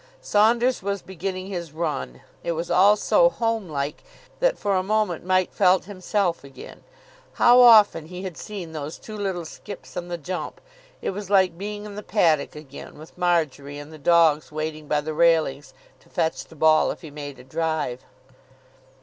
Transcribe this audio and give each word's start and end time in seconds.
Saunders 0.19 0.81
was 0.81 1.03
beginning 1.03 1.45
his 1.45 1.73
run. 1.73 2.21
It 2.43 2.53
was 2.53 2.71
all 2.71 2.95
so 2.95 3.29
home 3.29 3.69
like 3.69 4.03
that 4.39 4.57
for 4.57 4.73
a 4.75 4.81
moment 4.81 5.23
Mike 5.23 5.53
felt 5.53 5.85
himself 5.85 6.43
again. 6.43 6.83
How 7.33 7.59
often 7.61 8.07
he 8.07 8.23
had 8.23 8.35
seen 8.35 8.71
those 8.71 8.97
two 8.97 9.15
little 9.15 9.45
skips 9.45 9.95
and 9.95 10.09
the 10.09 10.17
jump. 10.17 10.59
It 11.03 11.11
was 11.11 11.29
like 11.29 11.55
being 11.55 11.85
in 11.85 11.93
the 11.93 12.01
paddock 12.01 12.55
again, 12.55 12.97
with 12.97 13.15
Marjory 13.15 13.77
and 13.77 13.93
the 13.93 13.99
dogs 13.99 14.51
waiting 14.51 14.87
by 14.87 15.01
the 15.01 15.13
railings 15.13 15.71
to 15.99 16.09
fetch 16.09 16.45
the 16.45 16.55
ball 16.55 16.89
if 16.89 17.01
he 17.01 17.11
made 17.11 17.37
a 17.37 17.43
drive. 17.43 18.03